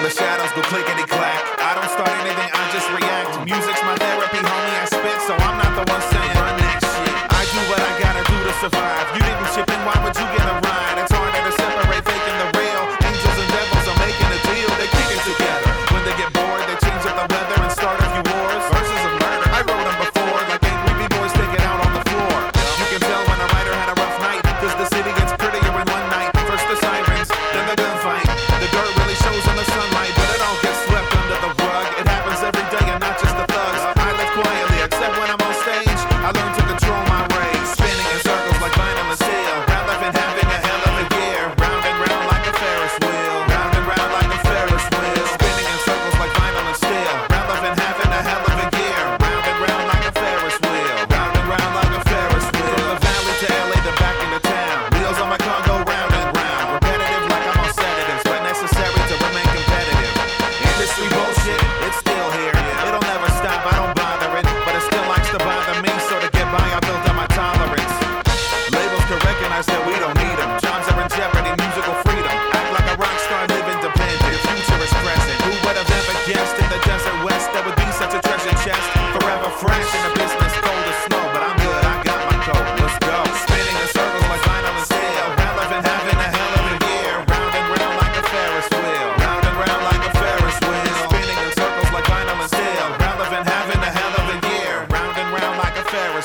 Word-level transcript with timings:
till 0.00 0.08
the 0.08 0.14
shadows 0.14 0.50
go 0.52 0.62
clickety 0.62 1.04
clack. 1.04 1.40
I 1.60 1.76
don't 1.76 1.90
start 1.92 2.08
anything, 2.24 2.50
I 2.52 2.64
just 2.72 2.88
react. 2.88 3.44
Music's 3.44 3.82
my 3.84 3.96
therapy, 3.96 4.38
homie. 4.38 4.76
I 4.80 4.84
spit, 4.88 5.18
so 5.28 5.34
I'm 5.36 5.56
not 5.60 5.72
the 5.76 5.84
one 5.92 6.00
saying 6.00 6.36
I'm 6.40 6.56
that 6.56 6.80
shit. 6.80 7.16
I 7.28 7.42
do 7.44 7.60
what 7.68 7.80
I 7.80 7.92
gotta 8.00 8.24
do 8.24 8.36
to 8.48 8.52
survive. 8.64 9.06
You 9.14 9.20
didn't 9.20 9.48
chip 9.52 9.68
in, 9.68 9.80
why 9.84 9.96
would 10.04 10.16
you 10.16 10.26
get? 10.36 10.39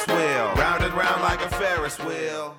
round 0.07 0.83
and 0.83 0.93
round 0.93 1.21
like 1.21 1.41
a 1.41 1.49
Ferris 1.49 1.97
wheel. 1.99 2.55